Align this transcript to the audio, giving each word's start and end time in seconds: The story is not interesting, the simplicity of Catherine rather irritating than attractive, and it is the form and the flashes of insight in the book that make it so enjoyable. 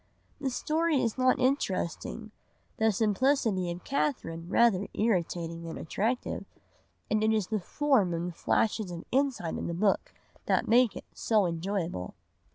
The 0.39 0.49
story 0.49 0.99
is 0.99 1.15
not 1.19 1.37
interesting, 1.37 2.31
the 2.77 2.91
simplicity 2.91 3.69
of 3.69 3.83
Catherine 3.83 4.49
rather 4.49 4.87
irritating 4.95 5.61
than 5.61 5.77
attractive, 5.77 6.43
and 7.11 7.23
it 7.23 7.31
is 7.31 7.45
the 7.49 7.59
form 7.59 8.11
and 8.11 8.29
the 8.29 8.33
flashes 8.35 8.89
of 8.89 9.03
insight 9.11 9.59
in 9.59 9.67
the 9.67 9.75
book 9.75 10.11
that 10.47 10.67
make 10.67 10.95
it 10.95 11.05
so 11.13 11.45
enjoyable. 11.45 12.15